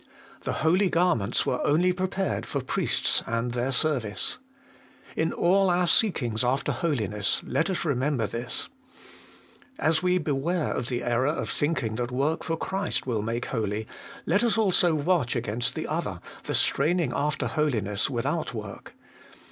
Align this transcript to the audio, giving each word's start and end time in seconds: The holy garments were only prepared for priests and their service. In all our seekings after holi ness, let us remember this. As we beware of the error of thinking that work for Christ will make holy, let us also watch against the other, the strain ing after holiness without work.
The 0.45 0.51
holy 0.65 0.89
garments 0.89 1.45
were 1.45 1.63
only 1.63 1.93
prepared 1.93 2.47
for 2.47 2.59
priests 2.59 3.21
and 3.27 3.51
their 3.51 3.71
service. 3.71 4.39
In 5.15 5.31
all 5.31 5.69
our 5.69 5.85
seekings 5.85 6.43
after 6.43 6.71
holi 6.71 7.07
ness, 7.07 7.43
let 7.45 7.69
us 7.69 7.85
remember 7.85 8.25
this. 8.25 8.67
As 9.77 10.01
we 10.01 10.17
beware 10.17 10.73
of 10.73 10.87
the 10.89 11.03
error 11.03 11.27
of 11.27 11.51
thinking 11.51 11.97
that 11.97 12.09
work 12.11 12.43
for 12.43 12.57
Christ 12.57 13.05
will 13.05 13.21
make 13.21 13.45
holy, 13.45 13.85
let 14.25 14.43
us 14.43 14.57
also 14.57 14.95
watch 14.95 15.35
against 15.35 15.75
the 15.75 15.85
other, 15.85 16.19
the 16.45 16.55
strain 16.55 16.99
ing 16.99 17.13
after 17.13 17.45
holiness 17.45 18.09
without 18.09 18.55
work. 18.55 18.95